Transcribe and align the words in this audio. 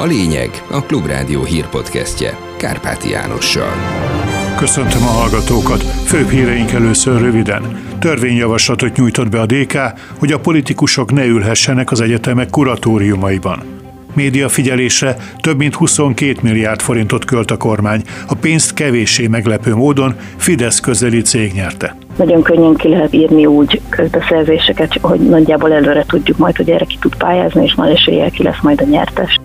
A 0.00 0.06
lényeg 0.06 0.50
a 0.70 0.82
Klubrádió 0.82 1.44
hírpodcastje 1.44 2.38
Kárpáti 2.56 3.10
Jánossal. 3.10 3.72
Köszöntöm 4.56 5.02
a 5.02 5.10
hallgatókat. 5.10 5.82
Főbb 5.82 6.28
híreink 6.28 6.72
először 6.72 7.20
röviden. 7.20 7.62
Törvényjavaslatot 7.98 8.96
nyújtott 8.96 9.28
be 9.28 9.40
a 9.40 9.46
DK, 9.46 9.78
hogy 10.18 10.32
a 10.32 10.38
politikusok 10.38 11.12
ne 11.12 11.24
ülhessenek 11.24 11.90
az 11.90 12.00
egyetemek 12.00 12.50
kuratóriumaiban. 12.50 13.62
Média 14.14 14.48
figyelésre 14.48 15.16
több 15.40 15.56
mint 15.56 15.74
22 15.74 16.36
milliárd 16.42 16.80
forintot 16.80 17.24
költ 17.24 17.50
a 17.50 17.56
kormány. 17.56 18.02
A 18.28 18.34
pénzt 18.34 18.74
kevéssé 18.74 19.26
meglepő 19.26 19.74
módon 19.74 20.14
Fidesz 20.36 20.80
közeli 20.80 21.22
cég 21.22 21.52
nyerte. 21.52 21.96
Nagyon 22.16 22.42
könnyen 22.42 22.74
ki 22.74 22.88
lehet 22.88 23.12
írni 23.12 23.46
úgy 23.46 23.80
közbeszerzéseket, 23.88 24.98
hogy 25.00 25.20
nagyjából 25.20 25.72
előre 25.72 26.04
tudjuk 26.06 26.36
majd, 26.36 26.56
hogy 26.56 26.70
erre 26.70 26.84
ki 26.84 26.98
tud 27.00 27.16
pályázni, 27.16 27.64
és 27.64 27.74
nagy 27.74 27.90
eséllyel 27.90 28.30
ki 28.30 28.42
lesz 28.42 28.62
majd 28.62 28.80
a 28.80 28.84
nyertes 28.84 29.40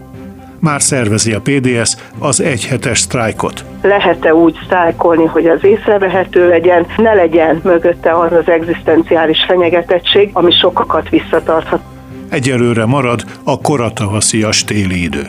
már 0.59 0.81
szervezi 0.81 1.33
a 1.33 1.41
PDS 1.41 1.95
az 2.19 2.41
egyhetes 2.41 2.99
sztrájkot. 2.99 3.65
Lehet-e 3.81 4.33
úgy 4.33 4.57
sztrájkolni, 4.63 5.25
hogy 5.25 5.47
az 5.47 5.63
észrevehető 5.63 6.47
legyen, 6.47 6.85
ne 6.97 7.13
legyen 7.13 7.61
mögötte 7.63 8.19
az 8.19 8.31
az 8.31 8.49
egzisztenciális 8.49 9.43
fenyegetettség, 9.47 10.29
ami 10.33 10.51
sokakat 10.51 11.09
visszatarthat. 11.09 11.81
Egyelőre 12.29 12.85
marad 12.85 13.23
a 13.43 13.61
koratavaszias 13.61 14.63
téli 14.63 15.03
idő. 15.03 15.27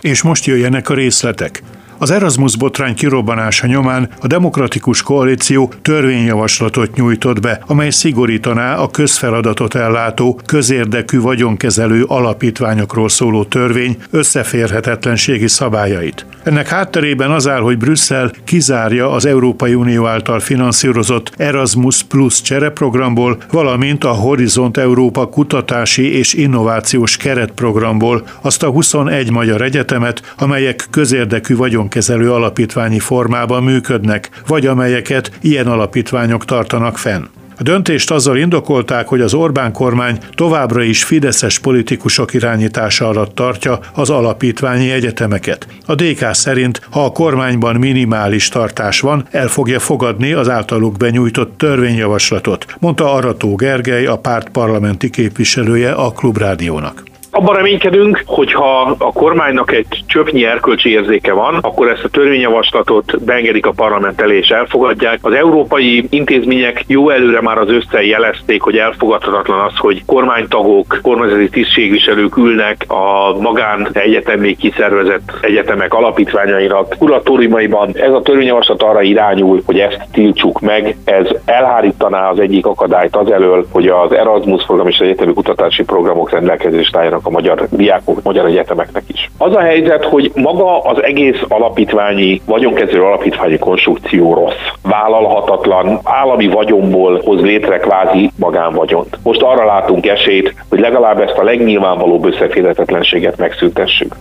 És 0.00 0.22
most 0.22 0.44
jöjjenek 0.44 0.88
a 0.88 0.94
részletek. 0.94 1.62
Az 1.98 2.10
Erasmus 2.10 2.56
botrány 2.56 2.94
kirobbanása 2.94 3.66
nyomán 3.66 4.08
a 4.20 4.26
Demokratikus 4.26 5.02
Koalíció 5.02 5.72
törvényjavaslatot 5.82 6.94
nyújtott 6.94 7.40
be, 7.40 7.60
amely 7.66 7.90
szigorítaná 7.90 8.76
a 8.76 8.90
közfeladatot 8.90 9.74
ellátó, 9.74 10.40
közérdekű 10.46 11.20
vagyonkezelő 11.20 12.04
alapítványokról 12.04 13.08
szóló 13.08 13.44
törvény 13.44 13.96
összeférhetetlenségi 14.10 15.48
szabályait. 15.48 16.26
Ennek 16.42 16.68
hátterében 16.68 17.30
az 17.30 17.48
áll, 17.48 17.60
hogy 17.60 17.78
Brüsszel 17.78 18.30
kizárja 18.44 19.10
az 19.10 19.26
Európai 19.26 19.74
Unió 19.74 20.06
által 20.06 20.40
finanszírozott 20.40 21.32
Erasmus 21.36 22.02
Plus 22.02 22.42
csereprogramból, 22.42 23.38
valamint 23.50 24.04
a 24.04 24.08
Horizont 24.10 24.76
Európa 24.76 25.28
kutatási 25.28 26.16
és 26.16 26.34
innovációs 26.34 27.16
keretprogramból 27.16 28.26
azt 28.40 28.62
a 28.62 28.70
21 28.70 29.30
magyar 29.30 29.62
egyetemet, 29.62 30.34
amelyek 30.38 30.86
közérdekű 30.90 31.56
vagyonkezelő 31.84 32.32
alapítványi 32.32 32.98
formában 32.98 33.62
működnek, 33.62 34.30
vagy 34.46 34.66
amelyeket 34.66 35.30
ilyen 35.40 35.66
alapítványok 35.66 36.44
tartanak 36.44 36.98
fenn. 36.98 37.24
A 37.58 37.62
döntést 37.62 38.10
azzal 38.10 38.36
indokolták, 38.36 39.08
hogy 39.08 39.20
az 39.20 39.34
Orbán 39.34 39.72
kormány 39.72 40.18
továbbra 40.34 40.82
is 40.82 41.04
fideszes 41.04 41.58
politikusok 41.58 42.34
irányítása 42.34 43.08
alatt 43.08 43.34
tartja 43.34 43.78
az 43.94 44.10
alapítványi 44.10 44.90
egyetemeket. 44.90 45.66
A 45.86 45.94
DK 45.94 46.34
szerint, 46.34 46.80
ha 46.90 47.04
a 47.04 47.12
kormányban 47.12 47.76
minimális 47.76 48.48
tartás 48.48 49.00
van, 49.00 49.26
el 49.30 49.48
fogja 49.48 49.78
fogadni 49.78 50.32
az 50.32 50.48
általuk 50.48 50.96
benyújtott 50.96 51.58
törvényjavaslatot, 51.58 52.66
mondta 52.78 53.12
Arató 53.12 53.54
Gergely, 53.54 54.06
a 54.06 54.16
párt 54.16 54.48
parlamenti 54.48 55.10
képviselője 55.10 55.92
a 55.92 56.10
Klubrádiónak. 56.10 57.13
Abban 57.36 57.54
reménykedünk, 57.54 58.22
hogyha 58.26 58.96
a 58.98 59.12
kormánynak 59.12 59.72
egy 59.72 59.86
csöpnyi 60.06 60.44
erkölcsi 60.44 60.90
érzéke 60.90 61.32
van, 61.32 61.58
akkor 61.60 61.88
ezt 61.88 62.04
a 62.04 62.08
törvényjavaslatot 62.08 63.24
beengedik 63.24 63.66
a 63.66 63.72
parlament 63.72 64.20
elé 64.20 64.36
és 64.36 64.48
elfogadják. 64.48 65.18
Az 65.22 65.32
európai 65.32 66.06
intézmények 66.10 66.84
jó 66.86 67.10
előre 67.10 67.40
már 67.40 67.58
az 67.58 67.68
össze 67.68 68.04
jelezték, 68.04 68.62
hogy 68.62 68.76
elfogadhatatlan 68.76 69.60
az, 69.60 69.76
hogy 69.76 70.04
kormánytagok, 70.04 70.98
kormányzati 71.02 71.48
tisztségviselők 71.48 72.36
ülnek 72.36 72.84
a 72.88 73.36
magán 73.40 73.88
egyetemi 73.92 74.56
kiszervezett 74.56 75.32
egyetemek 75.40 75.94
alapítványainak 75.94 76.94
kuratóriumaiban. 76.98 77.90
Ez 77.94 78.12
a 78.12 78.22
törvényjavaslat 78.22 78.82
arra 78.82 79.02
irányul, 79.02 79.62
hogy 79.66 79.78
ezt 79.78 80.06
tiltsuk 80.12 80.60
meg. 80.60 80.96
Ez 81.04 81.28
elhárítaná 81.44 82.30
az 82.30 82.38
egyik 82.38 82.66
akadályt 82.66 83.16
az 83.16 83.30
elől, 83.30 83.66
hogy 83.70 83.86
az 83.86 84.12
Erasmus 84.12 84.64
program 84.64 84.88
és 84.88 84.98
az 84.98 85.06
egyetemi 85.06 85.32
kutatási 85.32 85.84
programok 85.84 86.30
rendelkezésre 86.30 86.98
álljanak 86.98 87.23
a 87.26 87.30
magyar 87.30 87.68
diákok, 87.70 88.22
magyar 88.22 88.46
egyetemeknek 88.46 89.02
is. 89.06 89.30
Az 89.38 89.54
a 89.54 89.60
helyzet, 89.60 90.04
hogy 90.04 90.32
maga 90.34 90.80
az 90.80 91.02
egész 91.02 91.40
alapítványi, 91.48 92.40
vagyonkezelő 92.46 93.02
alapítványi 93.02 93.58
konstrukció 93.58 94.34
rossz. 94.34 94.62
Vállalhatatlan, 94.82 96.00
állami 96.02 96.48
vagyonból 96.48 97.20
hoz 97.24 97.40
létre 97.40 97.78
kvázi 97.78 98.30
magánvagyont. 98.36 99.18
Most 99.22 99.42
arra 99.42 99.64
látunk 99.64 100.06
esélyt, 100.06 100.54
hogy 100.68 100.80
legalább 100.80 101.20
ezt 101.20 101.38
a 101.38 101.44
legnyilvánvalóbb 101.44 102.24
összeférhetetlenséget 102.24 103.38
megszüntessük. 103.38 104.14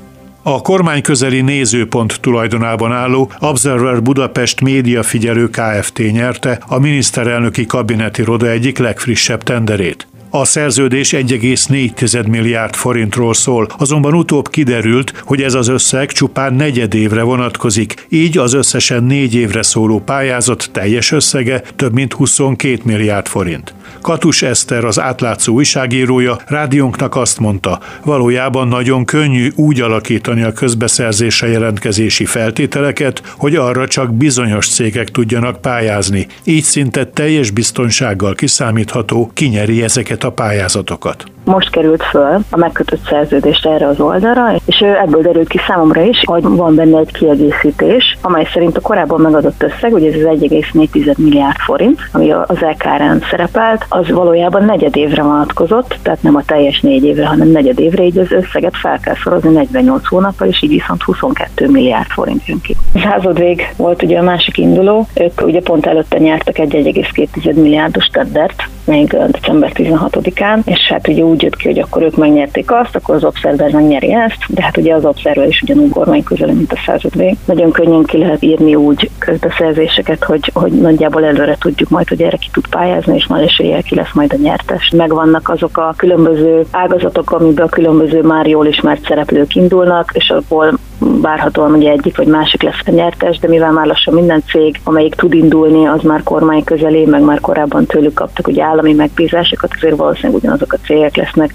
A 0.45 0.61
kormány 0.61 1.01
közeli 1.01 1.41
nézőpont 1.41 2.21
tulajdonában 2.21 2.91
álló 2.91 3.31
Observer 3.39 4.01
Budapest 4.01 4.61
média 4.61 5.03
figyelő 5.03 5.49
Kft. 5.49 5.97
nyerte 6.11 6.59
a 6.67 6.79
miniszterelnöki 6.79 7.65
kabineti 7.65 8.23
roda 8.23 8.49
egyik 8.49 8.77
legfrissebb 8.77 9.43
tenderét. 9.43 10.07
A 10.35 10.45
szerződés 10.45 11.09
1,4 11.11 12.27
milliárd 12.27 12.75
forintról 12.75 13.33
szól, 13.33 13.67
azonban 13.77 14.13
utóbb 14.13 14.49
kiderült, 14.49 15.13
hogy 15.25 15.41
ez 15.41 15.53
az 15.53 15.67
összeg 15.67 16.11
csupán 16.11 16.53
negyedévre 16.53 17.21
vonatkozik, 17.21 18.05
így 18.09 18.37
az 18.37 18.53
összesen 18.53 19.03
négy 19.03 19.35
évre 19.35 19.63
szóló 19.63 19.99
pályázat 19.99 20.69
teljes 20.71 21.11
összege 21.11 21.59
több 21.75 21.93
mint 21.93 22.13
22 22.13 22.79
milliárd 22.83 23.27
forint. 23.27 23.73
Katus 24.01 24.41
Eszter, 24.41 24.85
az 24.85 24.99
átlátszó 24.99 25.53
újságírója 25.53 26.37
rádiónknak 26.47 27.15
azt 27.15 27.39
mondta, 27.39 27.79
valójában 28.03 28.67
nagyon 28.67 29.05
könnyű 29.05 29.49
úgy 29.55 29.81
alakítani 29.81 30.43
a 30.43 30.51
közbeszerzésre 30.51 31.47
jelentkezési 31.47 32.25
feltételeket, 32.25 33.21
hogy 33.37 33.55
arra 33.55 33.87
csak 33.87 34.13
bizonyos 34.13 34.67
cégek 34.67 35.09
tudjanak 35.09 35.61
pályázni. 35.61 36.27
Így 36.43 36.63
szinte 36.63 37.05
teljes 37.05 37.51
biztonsággal 37.51 38.33
kiszámítható, 38.33 39.31
kinyeri 39.33 39.83
ezeket 39.83 40.23
a 40.23 40.31
pályázatokat 40.31 41.25
most 41.45 41.69
került 41.69 42.03
föl 42.03 42.39
a 42.49 42.57
megkötött 42.57 43.05
szerződést 43.05 43.65
erre 43.65 43.87
az 43.87 43.99
oldalra, 43.99 44.55
és 44.65 44.79
ebből 44.79 45.21
derült 45.21 45.47
ki 45.47 45.59
számomra 45.67 46.01
is, 46.01 46.23
hogy 46.25 46.43
van 46.43 46.75
benne 46.75 46.99
egy 46.99 47.11
kiegészítés, 47.11 48.17
amely 48.21 48.47
szerint 48.53 48.77
a 48.77 48.81
korábban 48.81 49.21
megadott 49.21 49.63
összeg, 49.63 49.93
ugye 49.93 50.07
ez 50.07 50.15
az 50.15 50.39
1,4 50.39 51.17
milliárd 51.17 51.57
forint, 51.57 51.99
ami 52.11 52.31
az 52.31 52.59
LKR-en 52.59 53.23
szerepelt, 53.29 53.82
az 53.89 54.09
valójában 54.09 54.65
negyed 54.65 54.95
évre 54.95 55.21
vonatkozott, 55.21 55.97
tehát 56.01 56.23
nem 56.23 56.35
a 56.35 56.43
teljes 56.45 56.81
négy 56.81 57.03
évre, 57.03 57.25
hanem 57.25 57.47
negyed 57.47 57.79
évre, 57.79 58.03
így 58.03 58.17
az 58.17 58.31
összeget 58.31 58.77
fel 58.77 58.99
kell 58.99 59.15
szorozni 59.23 59.49
48 59.49 60.07
hónappal, 60.07 60.47
és 60.47 60.61
így 60.61 60.69
viszont 60.69 61.03
22 61.03 61.69
milliárd 61.69 62.09
forint 62.09 62.45
jön 62.45 62.61
ki. 62.61 62.75
Századvég 63.03 63.73
volt 63.77 64.03
ugye 64.03 64.19
a 64.19 64.23
másik 64.23 64.57
induló, 64.57 65.07
ők 65.13 65.41
ugye 65.41 65.61
pont 65.61 65.85
előtte 65.85 66.17
nyertek 66.17 66.59
egy 66.59 66.73
1,2 66.73 67.53
milliárdos 67.55 68.05
teddert, 68.05 68.63
még 68.85 69.17
december 69.29 69.71
16-án, 69.73 70.59
és 70.65 70.87
hát 70.87 71.07
ugye 71.07 71.23
úgy 71.23 71.41
jött 71.41 71.55
ki, 71.55 71.67
hogy 71.67 71.79
akkor 71.79 72.01
ők 72.01 72.15
megnyerték 72.15 72.71
azt, 72.71 72.95
akkor 72.95 73.15
az 73.15 73.23
Observer 73.23 73.71
megnyeri 73.71 74.13
ezt, 74.13 74.37
de 74.47 74.61
hát 74.63 74.77
ugye 74.77 74.93
az 74.93 75.05
Observer 75.05 75.47
is 75.47 75.61
ugyanúgy 75.61 75.89
kormány 75.89 76.23
közel, 76.23 76.53
mint 76.53 76.71
a 76.71 76.81
századvég. 76.85 77.37
Nagyon 77.45 77.71
könnyen 77.71 78.03
ki 78.03 78.17
lehet 78.17 78.43
írni 78.43 78.75
úgy 78.75 79.09
közbeszerzéseket, 79.19 80.23
hogy, 80.23 80.51
hogy 80.53 80.71
nagyjából 80.71 81.25
előre 81.25 81.57
tudjuk 81.59 81.89
majd, 81.89 82.07
hogy 82.07 82.21
erre 82.21 82.37
ki 82.37 82.47
tud 82.51 82.67
pályázni, 82.67 83.15
és 83.15 83.27
nagy 83.27 83.43
eséllyel 83.43 83.83
ki 83.83 83.95
lesz 83.95 84.13
majd 84.13 84.33
a 84.33 84.41
nyertes. 84.41 84.91
Megvannak 84.95 85.49
azok 85.49 85.77
a 85.77 85.93
különböző 85.97 86.65
ágazatok, 86.71 87.31
amiben 87.31 87.65
a 87.65 87.69
különböző 87.69 88.21
már 88.21 88.47
jól 88.47 88.65
ismert 88.65 89.05
szereplők 89.05 89.55
indulnak, 89.55 90.11
és 90.13 90.29
abból 90.29 90.73
várhatóan 90.99 91.73
ugye 91.73 91.91
egyik 91.91 92.17
vagy 92.17 92.27
másik 92.27 92.61
lesz 92.61 92.81
a 92.85 92.91
nyertes, 92.91 93.39
de 93.39 93.47
mivel 93.47 93.71
már 93.71 93.85
lassan 93.85 94.13
minden 94.13 94.43
cég, 94.47 94.79
amelyik 94.83 95.15
tud 95.15 95.33
indulni, 95.33 95.87
az 95.87 96.01
már 96.01 96.23
kormány 96.23 96.63
közelé, 96.63 97.05
meg 97.05 97.21
már 97.21 97.39
korábban 97.39 97.85
tőlük 97.85 98.13
kaptak 98.13 98.47
ugye 98.47 98.63
állami 98.73 98.93
megbízásokat, 98.93 99.73
azért 99.75 99.95
valószínűleg 99.95 100.35
ugyanazok 100.35 100.73
a 100.73 100.77
cégek 100.85 101.15
lesznek. 101.15 101.53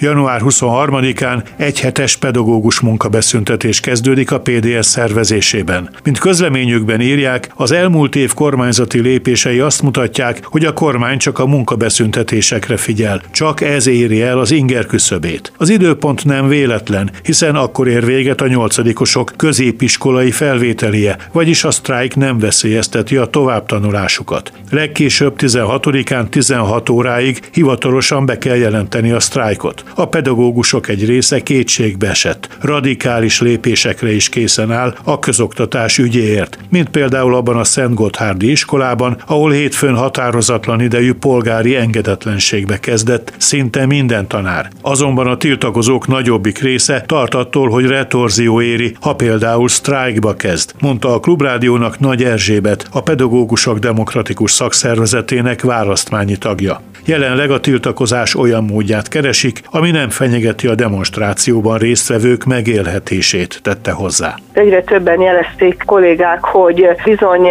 Január 0.00 0.40
23-án 0.44 1.42
egyhetes 1.56 2.16
pedagógus 2.16 2.80
munkabeszüntetés 2.80 3.80
kezdődik 3.80 4.30
a 4.30 4.40
PDS 4.40 4.86
szervezésében. 4.86 5.90
Mint 6.04 6.18
közleményükben 6.18 7.00
írják, 7.00 7.50
az 7.54 7.72
elmúlt 7.72 8.16
év 8.16 8.34
kormányzati 8.34 9.00
lépései 9.00 9.58
azt 9.58 9.82
mutatják, 9.82 10.44
hogy 10.44 10.64
a 10.64 10.72
kormány 10.72 11.18
csak 11.18 11.38
a 11.38 11.46
munkabeszüntetésekre 11.46 12.76
figyel. 12.76 13.22
Csak 13.30 13.60
ez 13.60 13.86
éri 13.86 14.22
el 14.22 14.38
az 14.38 14.50
inger 14.50 14.86
küszöbét. 14.86 15.52
Az 15.56 15.68
időpont 15.68 16.24
nem 16.24 16.48
véletlen, 16.48 17.10
hiszen 17.22 17.54
akkor 17.54 17.88
ér 17.88 18.04
véget 18.04 18.40
a 18.40 18.48
nyolcadikosok 18.48 19.32
középiskolai 19.36 20.30
felvételie, 20.30 21.16
vagyis 21.32 21.64
a 21.64 21.70
sztrájk 21.70 22.16
nem 22.16 22.38
veszélyezteti 22.38 23.16
a 23.16 23.26
továbbtanulásukat. 23.26 24.52
Legkésőbb 24.70 25.34
16-án 25.38 26.28
16 26.28 26.88
óráig 26.88 27.40
hivatalosan 27.52 28.26
be 28.26 28.38
kell 28.38 28.56
jelenteni 28.56 29.10
a 29.10 29.20
sztrájkot. 29.20 29.84
A 29.94 30.06
pedagógusok 30.06 30.88
egy 30.88 31.06
része 31.06 31.42
kétségbe 31.42 32.08
esett. 32.08 32.48
Radikális 32.60 33.40
lépésekre 33.40 34.14
is 34.14 34.28
készen 34.28 34.72
áll 34.72 34.94
a 35.04 35.18
közoktatás 35.18 35.98
ügyéért, 35.98 36.58
mint 36.70 36.88
például 36.88 37.34
abban 37.34 37.56
a 37.56 37.64
Szent 37.64 37.94
Gotthárdi 37.94 38.50
iskolában, 38.50 39.22
ahol 39.26 39.50
hétfőn 39.50 39.94
határozatlan 39.94 40.80
idejű 40.80 41.12
polgári 41.14 41.76
engedetlenségbe 41.76 42.80
kezdett 42.80 43.32
szinte 43.36 43.86
minden 43.86 44.28
tanár. 44.28 44.68
Azonban 44.82 45.26
a 45.26 45.36
tiltakozók 45.36 46.06
nagyobbik 46.06 46.58
része 46.58 47.04
tart 47.06 47.34
attól, 47.34 47.68
hogy 47.68 47.86
retorzió 47.86 48.60
éri, 48.60 48.96
ha 49.00 49.14
például 49.14 49.68
sztrájkba 49.68 50.34
kezd, 50.34 50.72
mondta 50.80 51.14
a 51.14 51.20
Klubrádiónak 51.20 51.98
Nagy 51.98 52.24
Erzsébet, 52.24 52.88
a 52.92 53.00
Pedagógusok 53.00 53.78
Demokratikus 53.78 54.50
Szakszervezetének 54.50 55.62
választmányi 55.62 56.36
tagja. 56.36 56.82
Jelenleg 57.04 57.50
a 57.50 57.60
tiltakozás 57.60 58.34
olyan 58.34 58.64
módját 58.64 59.08
keresik, 59.08 59.62
ami 59.78 59.90
nem 59.90 60.08
fenyegeti 60.08 60.66
a 60.66 60.74
demonstrációban 60.74 61.78
résztvevők 61.78 62.44
megélhetését, 62.44 63.60
tette 63.62 63.92
hozzá. 63.92 64.34
Egyre 64.52 64.82
többen 64.82 65.20
jelezték 65.20 65.82
kollégák, 65.86 66.44
hogy 66.44 66.88
bizony 67.04 67.46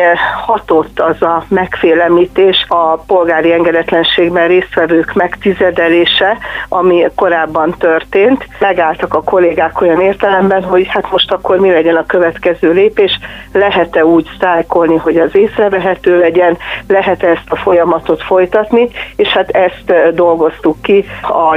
hatott 0.46 1.00
az 1.00 1.22
a 1.22 1.46
megfélemlítés 1.48 2.66
a 2.68 2.98
polgári 2.98 3.52
engedetlenségben 3.52 4.48
résztvevők 4.48 5.14
megtizedelése, 5.14 6.38
ami 6.70 7.06
korábban 7.16 7.76
történt. 7.80 8.48
Megálltak 8.60 9.14
a 9.14 9.24
kollégák 9.24 9.82
olyan 9.82 10.02
értelemben, 10.02 10.64
hogy 10.64 10.88
hát 10.88 11.12
most 11.12 11.32
akkor 11.32 11.58
mi 11.58 11.72
legyen 11.72 11.96
a 11.96 12.06
következő 12.06 12.72
lépés, 12.72 13.20
lehet-e 13.52 14.06
úgy 14.06 14.30
sztrájkolni, 14.36 14.96
hogy 14.96 15.18
az 15.18 15.36
észrevehető 15.36 16.20
legyen, 16.20 16.58
lehet-e 16.88 17.28
ezt 17.28 17.50
a 17.50 17.56
folyamatot 17.56 18.24
folytatni, 18.24 18.90
és 19.16 19.28
hát 19.28 19.50
ezt 19.50 20.14
dolgoztuk 20.14 20.82
ki 20.82 21.06
a 21.22 21.56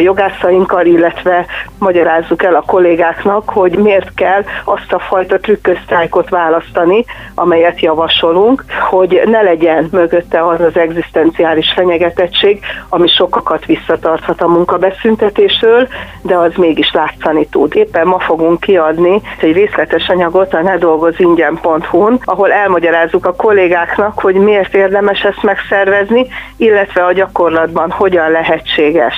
jogászainkkal, 0.60 0.86
illetve 0.86 1.46
magyarázzuk 1.78 2.42
el 2.42 2.54
a 2.54 2.62
kollégáknak, 2.66 3.48
hogy 3.48 3.78
miért 3.78 4.14
kell 4.14 4.44
azt 4.64 4.92
a 4.92 4.98
fajta 4.98 5.38
trükkösztrájkot 5.38 6.28
választani, 6.28 7.04
amelyet 7.34 7.80
javasolunk, 7.80 8.64
hogy 8.90 9.22
ne 9.24 9.42
legyen 9.42 9.88
mögötte 9.92 10.46
az 10.46 10.60
az 10.60 10.76
egzisztenciális 10.76 11.72
fenyegetettség, 11.72 12.60
ami 12.88 13.08
sokakat 13.08 13.64
visszatarthat 13.64 14.40
a 14.40 14.48
munkabeszüntetésről, 14.48 15.88
de 16.22 16.36
az 16.36 16.52
mégis 16.56 16.92
látszani 16.92 17.46
tud. 17.46 17.74
Éppen 17.74 18.06
ma 18.06 18.18
fogunk 18.18 18.60
kiadni 18.60 19.20
egy 19.40 19.52
részletes 19.52 20.08
anyagot 20.08 20.54
a 20.54 20.62
nedolgozingyen.hu-n, 20.62 22.20
ahol 22.24 22.52
elmagyarázzuk 22.52 23.26
a 23.26 23.34
kollégáknak, 23.34 24.20
hogy 24.20 24.34
miért 24.34 24.74
érdemes 24.74 25.20
ezt 25.20 25.42
megszervezni, 25.42 26.26
illetve 26.56 27.04
a 27.04 27.12
gyakorlatban 27.12 27.90
hogyan 27.90 28.30
lehetséges. 28.30 29.14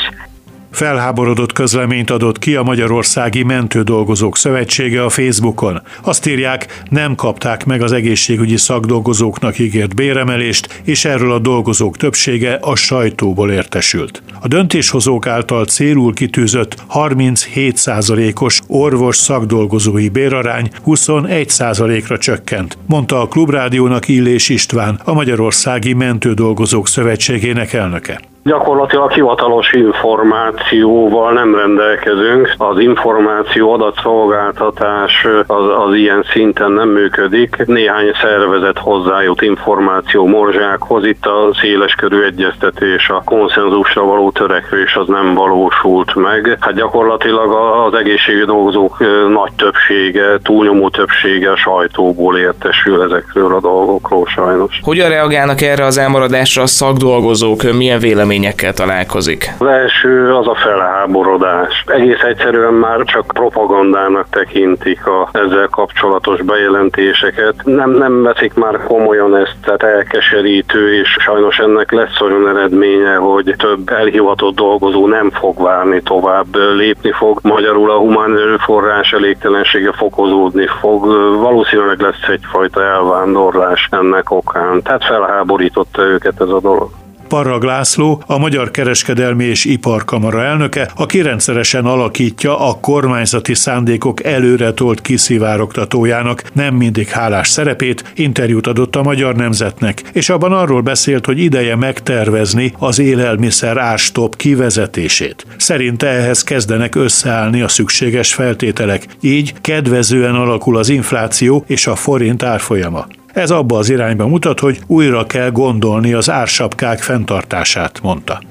Felháborodott 0.72 1.52
közleményt 1.52 2.10
adott 2.10 2.38
ki 2.38 2.54
a 2.54 2.62
Magyarországi 2.62 3.42
Mentődolgozók 3.42 4.36
Szövetsége 4.36 5.04
a 5.04 5.08
Facebookon. 5.08 5.82
Azt 6.02 6.26
írják, 6.26 6.82
nem 6.90 7.14
kapták 7.14 7.64
meg 7.64 7.82
az 7.82 7.92
egészségügyi 7.92 8.56
szakdolgozóknak 8.56 9.58
ígért 9.58 9.94
béremelést, 9.94 10.80
és 10.84 11.04
erről 11.04 11.32
a 11.32 11.38
dolgozók 11.38 11.96
többsége 11.96 12.58
a 12.60 12.76
sajtóból 12.76 13.50
értesült. 13.50 14.22
A 14.40 14.48
döntéshozók 14.48 15.26
által 15.26 15.64
célul 15.64 16.14
kitűzött 16.14 16.76
37%-os 16.94 18.60
orvos 18.66 19.16
szakdolgozói 19.16 20.08
bérarány 20.08 20.70
21%-ra 20.86 22.18
csökkent, 22.18 22.78
mondta 22.86 23.20
a 23.20 23.28
Klubrádiónak 23.28 24.08
Illés 24.08 24.48
István, 24.48 25.00
a 25.04 25.12
Magyarországi 25.12 25.92
Mentődolgozók 25.92 26.88
Szövetségének 26.88 27.72
elnöke. 27.72 28.31
Gyakorlatilag 28.44 29.10
hivatalos 29.10 29.72
információval 29.72 31.32
nem 31.32 31.54
rendelkezünk. 31.54 32.54
Az 32.56 32.78
információ 32.78 33.72
adatszolgáltatás 33.72 35.26
az, 35.46 35.64
az 35.86 35.94
ilyen 35.94 36.24
szinten 36.32 36.72
nem 36.72 36.88
működik. 36.88 37.56
Néhány 37.66 38.12
szervezet 38.22 38.78
hozzájut 38.78 39.42
információ 39.42 40.26
morzsákhoz. 40.26 41.04
Itt 41.04 41.26
a 41.26 41.54
széleskörű 41.60 42.22
egyeztetés, 42.22 43.08
a 43.08 43.22
konszenzusra 43.24 44.04
való 44.04 44.30
törekvés 44.30 44.94
az 44.94 45.08
nem 45.08 45.34
valósult 45.34 46.14
meg. 46.14 46.56
Hát 46.60 46.74
gyakorlatilag 46.74 47.52
az 47.86 47.94
egészségügyi 47.94 48.44
dolgozók 48.44 48.98
nagy 49.28 49.52
többsége, 49.56 50.38
túlnyomó 50.42 50.88
többsége 50.88 51.50
a 51.50 51.56
sajtóból 51.56 52.38
értesül 52.38 53.02
ezekről 53.02 53.54
a 53.54 53.60
dolgokról 53.60 54.26
sajnos. 54.26 54.80
Hogyan 54.82 55.08
reagálnak 55.08 55.60
erre 55.60 55.84
az 55.84 55.98
elmaradásra 55.98 56.62
a 56.62 56.66
szakdolgozók? 56.66 57.62
Milyen 57.62 57.98
vélemény 57.98 58.31
véleményekkel 58.32 58.72
találkozik? 58.72 59.50
Az 59.58 59.66
első 59.66 60.34
az 60.34 60.46
a 60.46 60.54
felháborodás. 60.54 61.84
Egész 61.86 62.22
egyszerűen 62.22 62.72
már 62.72 63.02
csak 63.04 63.26
propagandának 63.26 64.26
tekintik 64.30 65.06
a 65.06 65.28
ezzel 65.32 65.68
kapcsolatos 65.70 66.42
bejelentéseket. 66.42 67.54
Nem, 67.64 67.90
nem 67.90 68.22
veszik 68.22 68.54
már 68.54 68.82
komolyan 68.82 69.36
ezt, 69.36 69.56
tehát 69.64 69.82
elkeserítő, 69.82 71.00
és 71.00 71.16
sajnos 71.18 71.58
ennek 71.58 71.90
lesz 71.90 72.20
olyan 72.20 72.48
eredménye, 72.48 73.14
hogy 73.14 73.54
több 73.58 73.88
elhivatott 73.88 74.54
dolgozó 74.54 75.06
nem 75.06 75.30
fog 75.30 75.62
várni 75.62 76.02
tovább, 76.02 76.46
lépni 76.76 77.12
fog. 77.12 77.38
Magyarul 77.42 77.90
a 77.90 77.98
humán 77.98 78.38
erőforrás 78.38 79.12
elégtelensége 79.12 79.92
fokozódni 79.92 80.66
fog. 80.80 81.06
Valószínűleg 81.40 82.00
lesz 82.00 82.28
egyfajta 82.28 82.82
elvándorlás 82.84 83.88
ennek 83.90 84.30
okán. 84.30 84.82
Tehát 84.82 85.04
felháborította 85.04 86.02
őket 86.02 86.40
ez 86.40 86.48
a 86.48 86.60
dolog. 86.60 87.01
Parrag 87.32 87.62
László, 87.62 88.22
a 88.26 88.38
Magyar 88.38 88.70
Kereskedelmi 88.70 89.44
és 89.44 89.64
Iparkamara 89.64 90.42
elnöke, 90.42 90.90
aki 90.96 91.22
rendszeresen 91.22 91.84
alakítja 91.84 92.68
a 92.68 92.80
kormányzati 92.80 93.54
szándékok 93.54 94.24
előre 94.24 94.72
tolt 94.72 95.00
kiszivárogtatójának 95.00 96.42
nem 96.52 96.74
mindig 96.74 97.08
hálás 97.08 97.48
szerepét, 97.48 98.12
interjút 98.14 98.66
adott 98.66 98.96
a 98.96 99.02
Magyar 99.02 99.34
Nemzetnek, 99.34 100.02
és 100.12 100.28
abban 100.28 100.52
arról 100.52 100.80
beszélt, 100.80 101.26
hogy 101.26 101.38
ideje 101.38 101.76
megtervezni 101.76 102.72
az 102.78 102.98
élelmiszer 102.98 103.76
árstop 103.76 104.36
kivezetését. 104.36 105.46
Szerinte 105.56 106.06
ehhez 106.08 106.44
kezdenek 106.44 106.94
összeállni 106.94 107.60
a 107.60 107.68
szükséges 107.68 108.34
feltételek, 108.34 109.06
így 109.20 109.54
kedvezően 109.60 110.34
alakul 110.34 110.76
az 110.76 110.88
infláció 110.88 111.64
és 111.66 111.86
a 111.86 111.94
forint 111.94 112.42
árfolyama. 112.42 113.06
Ez 113.32 113.50
abba 113.50 113.76
az 113.78 113.90
irányba 113.90 114.26
mutat, 114.26 114.60
hogy 114.60 114.80
újra 114.86 115.26
kell 115.26 115.50
gondolni 115.50 116.12
az 116.12 116.30
ársapkák 116.30 116.98
fenntartását, 116.98 118.00
mondta. 118.02 118.42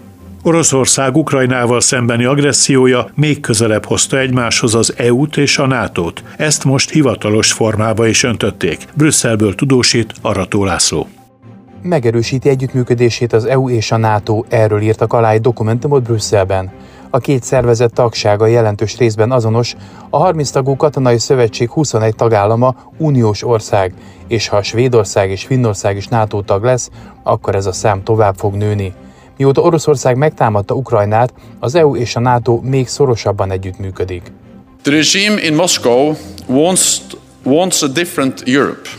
Oroszország 0.44 1.16
Ukrajnával 1.16 1.82
szembeni 1.82 2.26
agressziója 2.26 3.10
még 3.16 3.40
közelebb 3.40 3.86
hozta 3.86 4.20
egymáshoz 4.20 4.76
az 4.76 4.94
EU-t 4.98 5.38
és 5.38 5.58
a 5.58 5.68
NATO-t. 5.68 6.24
Ezt 6.38 6.64
most 6.64 6.90
hivatalos 6.90 7.52
formába 7.52 8.08
is 8.08 8.24
öntötték. 8.24 8.88
Brüsszelből 8.94 9.56
tudósít 9.56 10.14
Arató 10.22 10.64
László 10.64 11.08
megerősíti 11.84 12.50
együttműködését 12.50 13.34
az 13.34 13.46
EU 13.46 13.70
és 13.70 13.92
a 13.92 13.98
NATO, 13.98 14.44
erről 14.50 14.82
írtak 14.82 15.14
alá 15.14 15.32
egy 15.32 15.42
dokumentumot 15.42 16.04
Brüsszelben. 16.04 16.72
A 17.14 17.20
két 17.20 17.44
szervezet 17.44 17.94
tagsága 17.94 18.46
jelentős 18.46 18.98
részben 18.98 19.32
azonos, 19.32 19.76
a 20.10 20.18
30 20.18 20.50
tagú 20.50 20.76
katonai 20.76 21.18
szövetség 21.18 21.70
21 21.70 22.16
tagállama 22.16 22.76
uniós 22.98 23.44
ország, 23.44 23.94
és 24.28 24.48
ha 24.48 24.64
Svédország 24.64 25.30
és 25.30 25.44
Finnország 25.44 25.96
is 25.98 26.08
NATO 26.08 26.42
tag 26.42 26.64
lesz, 26.64 26.90
akkor 27.24 27.56
ez 27.56 27.66
a 27.66 27.72
szám 27.72 28.04
tovább 28.04 28.36
fog 28.38 28.54
nőni. 28.54 28.94
Mióta 29.38 29.62
Oroszország 29.62 30.18
megtámadta 30.18 30.74
Ukrajnát, 30.74 31.34
az 31.60 31.76
EU 31.76 31.96
és 31.96 32.16
a 32.16 32.20
NATO 32.20 32.60
még 32.64 32.88
szorosabban 32.88 33.52
együttműködik. 33.52 34.32
The 34.82 34.92
regime 34.92 35.44
in 35.44 35.54
Moscow 35.54 36.14
wants, 36.48 37.02
wants 37.44 37.82
a 37.82 37.88
different 37.88 38.44
Europe. 38.46 38.90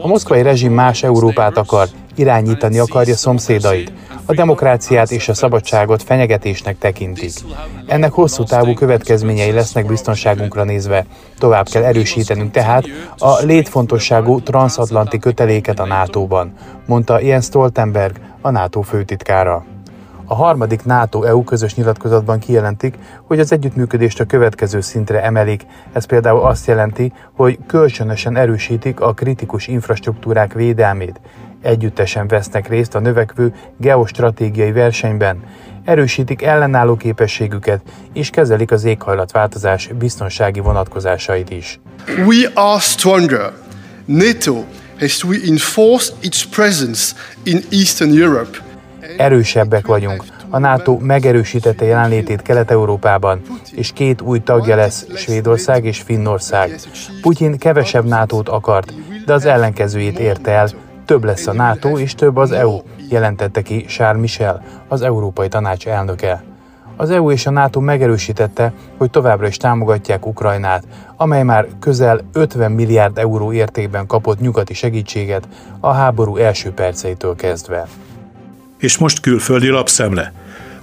A 0.00 0.06
moszkvai 0.06 0.42
rezsim 0.42 0.72
más 0.72 1.02
Európát 1.02 1.56
akar, 1.56 1.88
irányítani 2.14 2.78
akarja 2.78 3.14
szomszédait. 3.16 3.92
A 4.26 4.34
demokráciát 4.34 5.10
és 5.10 5.28
a 5.28 5.34
szabadságot 5.34 6.02
fenyegetésnek 6.02 6.78
tekintik. 6.78 7.32
Ennek 7.86 8.12
hosszú 8.12 8.44
távú 8.44 8.74
következményei 8.74 9.52
lesznek 9.52 9.86
biztonságunkra 9.86 10.64
nézve. 10.64 11.06
Tovább 11.38 11.68
kell 11.68 11.84
erősítenünk 11.84 12.50
tehát 12.50 12.84
a 13.18 13.42
létfontosságú 13.42 14.40
transatlanti 14.40 15.18
köteléket 15.18 15.78
a 15.80 15.86
NATO-ban, 15.86 16.52
mondta 16.86 17.20
Jens 17.20 17.44
Stoltenberg, 17.44 18.16
a 18.40 18.50
NATO 18.50 18.80
főtitkára. 18.80 19.75
A 20.28 20.34
harmadik 20.34 20.84
NATO-EU 20.84 21.44
közös 21.44 21.74
nyilatkozatban 21.74 22.38
kijelentik, 22.38 22.98
hogy 23.26 23.40
az 23.40 23.52
együttműködést 23.52 24.20
a 24.20 24.24
következő 24.24 24.80
szintre 24.80 25.22
emelik. 25.22 25.66
Ez 25.92 26.04
például 26.04 26.40
azt 26.40 26.66
jelenti, 26.66 27.12
hogy 27.32 27.58
kölcsönösen 27.66 28.36
erősítik 28.36 29.00
a 29.00 29.12
kritikus 29.12 29.66
infrastruktúrák 29.66 30.52
védelmét. 30.52 31.20
Együttesen 31.62 32.28
vesznek 32.28 32.68
részt 32.68 32.94
a 32.94 33.00
növekvő 33.00 33.54
geostratégiai 33.76 34.72
versenyben, 34.72 35.42
erősítik 35.84 36.42
ellenálló 36.42 36.96
képességüket, 36.96 37.80
és 38.12 38.30
kezelik 38.30 38.70
az 38.70 38.84
éghajlatváltozás 38.84 39.90
biztonsági 39.98 40.60
vonatkozásait 40.60 41.50
is. 41.50 41.80
We 42.26 42.50
are 42.54 42.80
stronger. 42.80 43.52
NATO 44.04 44.64
has 44.98 45.24
reinforced 45.24 46.14
its 46.20 46.48
presence 46.48 47.14
in 47.42 47.60
Eastern 47.70 48.22
Europe 48.22 48.65
Erősebbek 49.16 49.86
vagyunk. 49.86 50.24
A 50.50 50.58
NATO 50.58 50.98
megerősítette 51.00 51.84
jelenlétét 51.84 52.42
Kelet-Európában, 52.42 53.40
és 53.72 53.92
két 53.92 54.20
új 54.20 54.38
tagja 54.38 54.76
lesz 54.76 55.06
Svédország 55.14 55.84
és 55.84 56.00
Finnország. 56.00 56.80
Putyin 57.20 57.58
kevesebb 57.58 58.04
NATO-t 58.04 58.48
akart, 58.48 58.92
de 59.26 59.32
az 59.32 59.44
ellenkezőjét 59.44 60.18
érte 60.18 60.50
el, 60.50 60.68
több 61.04 61.24
lesz 61.24 61.46
a 61.46 61.52
NATO 61.52 61.98
és 61.98 62.14
több 62.14 62.36
az 62.36 62.52
EU, 62.52 62.80
jelentette 63.08 63.62
ki 63.62 63.84
Charles 63.84 64.20
Michel, 64.20 64.62
az 64.88 65.02
Európai 65.02 65.48
Tanács 65.48 65.86
elnöke. 65.86 66.44
Az 66.96 67.10
EU 67.10 67.30
és 67.30 67.46
a 67.46 67.50
NATO 67.50 67.80
megerősítette, 67.80 68.72
hogy 68.98 69.10
továbbra 69.10 69.46
is 69.46 69.56
támogatják 69.56 70.26
Ukrajnát, 70.26 70.84
amely 71.16 71.42
már 71.42 71.66
közel 71.80 72.20
50 72.32 72.72
milliárd 72.72 73.18
euró 73.18 73.52
értékben 73.52 74.06
kapott 74.06 74.40
nyugati 74.40 74.74
segítséget 74.74 75.48
a 75.80 75.92
háború 75.92 76.36
első 76.36 76.72
perceitől 76.72 77.34
kezdve. 77.34 77.86
És 78.78 78.98
most 78.98 79.20
külföldi 79.20 79.68
lapszemle. 79.68 80.32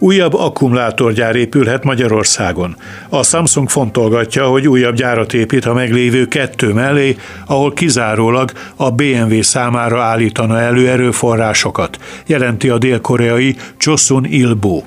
Újabb 0.03 0.33
akkumulátorgyár 0.33 1.35
épülhet 1.35 1.83
Magyarországon. 1.83 2.75
A 3.09 3.23
Samsung 3.23 3.69
fontolgatja, 3.69 4.45
hogy 4.45 4.67
újabb 4.67 4.95
gyárat 4.95 5.33
épít 5.33 5.65
a 5.65 5.73
meglévő 5.73 6.27
kettő 6.27 6.73
mellé, 6.73 7.17
ahol 7.45 7.73
kizárólag 7.73 8.51
a 8.75 8.91
BMW 8.91 9.41
számára 9.41 10.01
állítana 10.01 10.59
elő 10.59 10.89
erőforrásokat, 10.89 11.97
jelenti 12.25 12.69
a 12.69 12.77
dél-koreai 12.77 13.55
Chosun 13.77 14.25
Ilbo. 14.25 14.81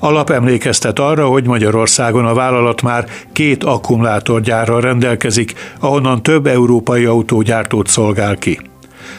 A 0.00 0.10
lap 0.10 0.30
emlékeztet 0.30 0.98
arra, 0.98 1.26
hogy 1.26 1.46
Magyarországon 1.46 2.26
a 2.26 2.34
vállalat 2.34 2.82
már 2.82 3.04
két 3.32 3.64
akkumulátorgyárral 3.64 4.80
rendelkezik, 4.80 5.54
ahonnan 5.80 6.22
több 6.22 6.46
európai 6.46 7.04
autógyártót 7.04 7.86
szolgál 7.86 8.36
ki. 8.36 8.71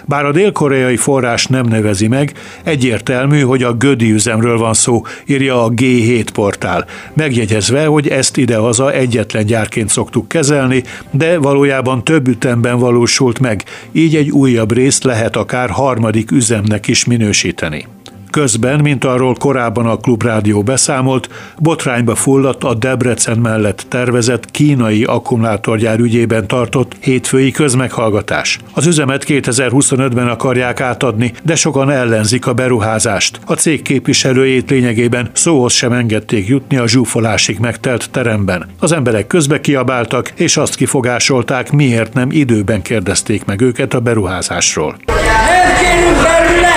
Bár 0.05 0.25
a 0.25 0.31
dél-koreai 0.31 0.98
forrás 0.98 1.45
nem 1.45 1.65
nevezi 1.65 2.07
meg, 2.07 2.33
egyértelmű, 2.63 3.41
hogy 3.41 3.63
a 3.63 3.74
Gödi 3.74 4.12
üzemről 4.12 4.57
van 4.57 4.74
szó, 4.74 5.05
írja 5.25 5.63
a 5.63 5.69
G7 5.69 6.27
portál, 6.33 6.86
megjegyezve, 7.13 7.86
hogy 7.86 8.07
ezt 8.07 8.38
idehaza 8.38 8.91
egyetlen 8.91 9.45
gyárként 9.45 9.89
szoktuk 9.89 10.27
kezelni, 10.27 10.83
de 11.12 11.38
valójában 11.38 12.03
több 12.03 12.27
ütemben 12.27 12.79
valósult 12.79 13.39
meg, 13.39 13.63
így 13.91 14.15
egy 14.15 14.29
újabb 14.29 14.72
részt 14.74 15.03
lehet 15.03 15.36
akár 15.36 15.69
harmadik 15.69 16.31
üzemnek 16.31 16.88
is 16.88 17.05
minősíteni. 17.05 17.86
Közben, 18.34 18.80
mint 18.80 19.06
arról 19.06 19.36
korábban 19.36 19.86
a 19.86 19.98
Klubrádió 19.98 20.63
beszámolt, 20.63 21.30
botrányba 21.58 22.16
fulladt 22.16 22.63
a 22.63 22.74
Debrecen 22.74 23.38
mellett 23.38 23.86
tervezett 23.88 24.52
kínai 24.52 25.04
akkumulátorgyár 25.04 26.00
ügyében 26.00 26.48
tartott 26.48 26.96
hétfői 27.00 27.52
közmeghallgatás. 27.52 28.60
Az 28.74 28.86
üzemet 28.86 29.24
2025-ben 29.28 30.28
akarják 30.28 30.82
átadni, 30.82 31.34
de 31.44 31.56
sokan 31.56 31.90
ellenzik 31.90 32.48
a 32.48 32.54
beruházást. 32.54 33.40
A 33.46 33.54
cég 33.54 33.82
képviselőjét 33.82 34.70
lényegében 34.70 35.30
szóhoz 35.34 35.74
sem 35.74 35.92
engedték 35.92 36.48
jutni 36.48 36.78
a 36.78 36.88
zsúfolásig 36.88 37.60
megtelt 37.60 38.10
teremben. 38.12 38.70
Az 38.80 38.92
emberek 38.92 39.28
közbe 39.28 39.62
kiabáltak, 39.62 40.32
és 40.36 40.58
azt 40.58 40.75
kifogásolták, 40.75 41.72
miért 41.72 42.13
nem 42.13 42.32
időben 42.32 42.82
kérdezték 42.82 43.46
meg 43.46 43.62
őket 43.62 43.94
a 43.94 44.00
beruházásról. 44.00 44.96
Nem 45.06 45.75
kérünk 45.82 46.22
belőle! 46.22 46.74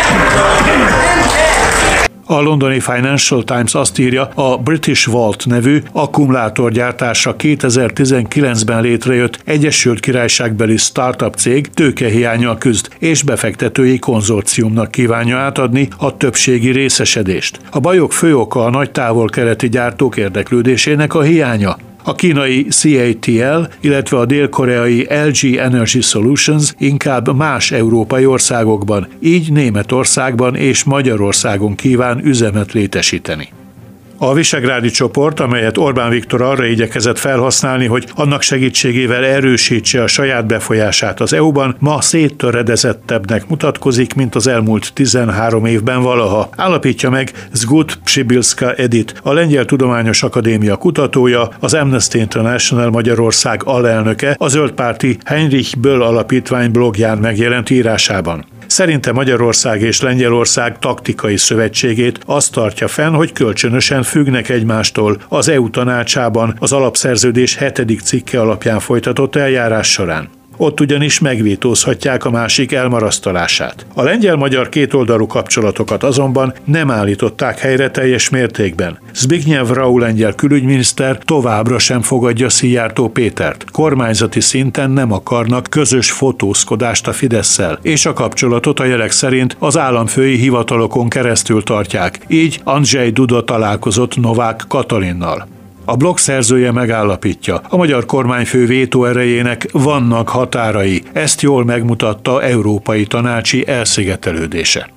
A 2.28 2.40
londoni 2.40 2.80
Financial 2.80 3.44
Times 3.44 3.74
azt 3.74 3.98
írja, 3.98 4.28
a 4.34 4.56
British 4.56 5.10
Vault 5.10 5.46
nevű 5.46 5.82
akkumulátorgyártása 5.92 7.34
2019-ben 7.38 8.82
létrejött 8.82 9.38
Egyesült 9.44 10.00
Királyságbeli 10.00 10.76
startup 10.76 11.34
cég 11.34 11.68
tőkehiánya 11.68 12.58
küzd, 12.58 12.88
és 12.98 13.22
befektetői 13.22 13.98
konzorciumnak 13.98 14.90
kívánja 14.90 15.36
átadni 15.36 15.88
a 15.96 16.16
többségi 16.16 16.70
részesedést. 16.70 17.60
A 17.70 17.80
bajok 17.80 18.12
fő 18.12 18.36
oka 18.36 18.64
a 18.64 18.70
nagy 18.70 18.90
távol-keleti 18.90 19.68
gyártók 19.68 20.16
érdeklődésének 20.16 21.14
a 21.14 21.22
hiánya. 21.22 21.76
A 22.06 22.14
kínai 22.14 22.66
CATL, 22.70 23.62
illetve 23.80 24.18
a 24.18 24.26
dél-koreai 24.26 25.06
LG 25.28 25.56
Energy 25.56 26.00
Solutions 26.00 26.74
inkább 26.78 27.36
más 27.36 27.70
európai 27.70 28.26
országokban, 28.26 29.08
így 29.20 29.52
Németországban 29.52 30.54
és 30.54 30.84
Magyarországon 30.84 31.74
kíván 31.74 32.24
üzemet 32.24 32.72
létesíteni. 32.72 33.48
A 34.18 34.34
Visegrádi 34.34 34.90
csoport, 34.90 35.40
amelyet 35.40 35.78
Orbán 35.78 36.10
Viktor 36.10 36.42
arra 36.42 36.64
igyekezett 36.64 37.18
felhasználni, 37.18 37.86
hogy 37.86 38.06
annak 38.14 38.42
segítségével 38.42 39.24
erősítse 39.24 40.02
a 40.02 40.06
saját 40.06 40.46
befolyását 40.46 41.20
az 41.20 41.32
EU-ban, 41.32 41.76
ma 41.78 42.00
széttöredezettebbnek 42.00 43.48
mutatkozik, 43.48 44.14
mint 44.14 44.34
az 44.34 44.46
elmúlt 44.46 44.92
13 44.92 45.64
évben 45.64 46.02
valaha. 46.02 46.48
Állapítja 46.56 47.10
meg 47.10 47.32
Zgut 47.52 47.98
Psibilska 48.04 48.72
Edit, 48.72 49.14
a 49.22 49.32
Lengyel 49.32 49.64
Tudományos 49.64 50.22
Akadémia 50.22 50.76
kutatója, 50.76 51.48
az 51.60 51.74
Amnesty 51.74 52.14
International 52.14 52.90
Magyarország 52.90 53.62
alelnöke, 53.64 54.34
a 54.38 54.48
zöldpárti 54.48 55.18
Heinrich 55.24 55.78
Böll 55.78 56.02
alapítvány 56.02 56.70
blogján 56.70 57.18
megjelent 57.18 57.70
írásában. 57.70 58.44
Szerinte 58.66 59.12
Magyarország 59.12 59.80
és 59.80 60.00
Lengyelország 60.00 60.78
taktikai 60.78 61.36
szövetségét 61.36 62.18
azt 62.26 62.52
tartja 62.52 62.88
fenn, 62.88 63.12
hogy 63.12 63.32
kölcsönösen 63.32 64.02
függnek 64.02 64.48
egymástól 64.48 65.22
az 65.28 65.48
EU 65.48 65.70
tanácsában 65.70 66.56
az 66.58 66.72
alapszerződés 66.72 67.56
hetedik 67.56 68.00
cikke 68.00 68.40
alapján 68.40 68.80
folytatott 68.80 69.36
eljárás 69.36 69.90
során. 69.90 70.35
Ott 70.56 70.80
ugyanis 70.80 71.18
megvétózhatják 71.18 72.24
a 72.24 72.30
másik 72.30 72.72
elmarasztalását. 72.72 73.86
A 73.94 74.02
lengyel-magyar 74.02 74.68
kétoldalú 74.68 75.26
kapcsolatokat 75.26 76.02
azonban 76.02 76.54
nem 76.64 76.90
állították 76.90 77.58
helyre 77.58 77.90
teljes 77.90 78.28
mértékben. 78.28 78.98
Zbigniew 79.14 79.72
Rau 79.72 79.98
lengyel 79.98 80.34
külügyminiszter 80.34 81.18
továbbra 81.18 81.78
sem 81.78 82.02
fogadja 82.02 82.48
Szijjártó 82.48 83.08
Pétert. 83.08 83.64
Kormányzati 83.70 84.40
szinten 84.40 84.90
nem 84.90 85.12
akarnak 85.12 85.66
közös 85.70 86.10
fotózkodást 86.10 87.06
a 87.06 87.12
fidesz 87.12 87.54
és 87.82 88.06
a 88.06 88.12
kapcsolatot 88.12 88.80
a 88.80 88.84
jelek 88.84 89.10
szerint 89.10 89.56
az 89.58 89.78
államfői 89.78 90.36
hivatalokon 90.36 91.08
keresztül 91.08 91.62
tartják. 91.62 92.18
Így 92.28 92.60
Andrzej 92.64 93.10
Duda 93.10 93.44
találkozott 93.44 94.16
Novák 94.16 94.64
Katalinnal. 94.68 95.55
A 95.88 95.96
blog 95.96 96.18
szerzője 96.18 96.72
megállapítja, 96.72 97.60
a 97.68 97.76
magyar 97.76 98.06
kormányfő 98.06 98.66
vétó 98.66 99.04
erejének 99.04 99.68
vannak 99.72 100.28
határai, 100.28 101.02
ezt 101.12 101.40
jól 101.40 101.64
megmutatta 101.64 102.42
európai 102.42 103.04
tanácsi 103.04 103.66
elszigetelődése. 103.68 104.88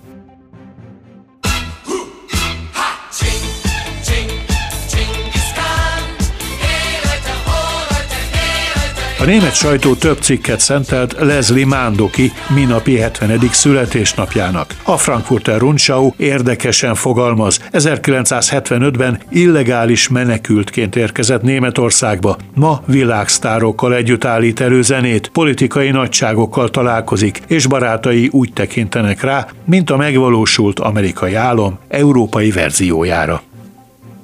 Német 9.30 9.56
sajtó 9.56 9.94
több 9.94 10.18
cikket 10.20 10.60
szentelt 10.60 11.16
Leslie 11.20 11.66
Mándoki 11.66 12.32
minapi 12.54 12.98
70. 12.98 13.40
születésnapjának. 13.52 14.76
A 14.84 14.98
Frankfurter 14.98 15.60
Rundschau 15.60 16.12
érdekesen 16.18 16.96
fogalmaz. 16.96 17.60
1975-ben 17.72 19.22
illegális 19.30 20.08
menekültként 20.08 20.96
érkezett 20.96 21.42
Németországba. 21.42 22.38
Ma 22.56 22.82
világsztárokkal 22.86 23.96
együtt 23.96 24.26
állít 24.26 24.60
elő 24.60 24.82
zenét, 24.82 25.28
politikai 25.28 25.90
nagyságokkal 25.90 26.70
találkozik, 26.70 27.42
és 27.48 27.68
barátai 27.68 28.30
úgy 28.32 28.54
tekintenek 28.54 29.22
rá, 29.22 29.48
mint 29.66 29.90
a 29.90 29.98
megvalósult 29.98 30.80
amerikai 30.80 31.34
álom 31.34 31.80
európai 31.88 32.52
verziójára. 32.52 33.42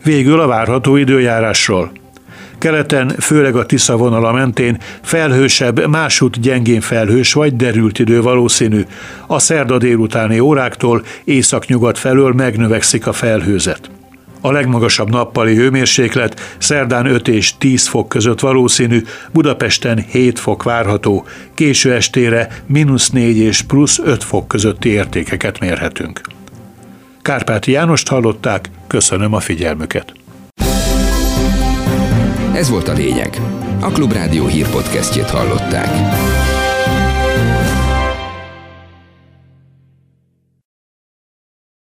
Végül 0.03 0.39
a 0.39 0.47
várható 0.47 0.95
időjárásról. 0.95 1.91
Keleten, 2.65 3.09
főleg 3.19 3.55
a 3.55 3.65
Tisza 3.65 3.97
vonala 3.97 4.31
mentén 4.31 4.77
felhősebb, 5.01 5.87
másút 5.87 6.39
gyengén 6.39 6.81
felhős 6.81 7.33
vagy 7.33 7.55
derült 7.55 7.99
idő 7.99 8.21
valószínű. 8.21 8.85
A 9.27 9.39
szerda 9.39 9.77
délutáni 9.77 10.39
óráktól 10.39 11.03
északnyugat 11.23 11.97
felől 11.97 12.33
megnövekszik 12.33 13.07
a 13.07 13.13
felhőzet. 13.13 13.89
A 14.41 14.51
legmagasabb 14.51 15.09
nappali 15.09 15.55
hőmérséklet 15.55 16.55
szerdán 16.57 17.05
5 17.05 17.27
és 17.27 17.57
10 17.57 17.87
fok 17.87 18.09
között 18.09 18.39
valószínű, 18.39 19.01
Budapesten 19.31 20.05
7 20.09 20.39
fok 20.39 20.63
várható, 20.63 21.25
késő 21.53 21.93
estére 21.93 22.47
mínusz 22.65 23.09
4 23.09 23.37
és 23.37 23.61
plusz 23.61 23.99
5 24.03 24.23
fok 24.23 24.47
közötti 24.47 24.89
értékeket 24.89 25.59
mérhetünk. 25.59 26.21
Kárpáti 27.21 27.71
Jánost 27.71 28.07
hallották, 28.07 28.69
köszönöm 28.87 29.33
a 29.33 29.39
figyelmüket. 29.39 30.13
Ez 32.55 32.69
volt 32.69 32.87
a 32.87 32.93
lényeg. 32.93 33.41
A 33.81 33.87
Klubrádió 33.91 34.45
hírpodcastjét 34.45 35.29
hallották. 35.29 36.54